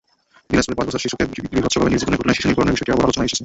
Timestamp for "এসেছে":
3.29-3.39